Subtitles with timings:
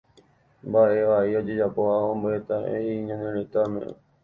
[0.67, 3.81] Mbaʼe vai ojejapóva ombyetiai ñane retãme.